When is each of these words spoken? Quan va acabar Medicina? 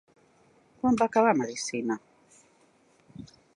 Quan 0.79 0.97
va 1.01 1.07
acabar 1.11 1.35
Medicina? 1.43 1.99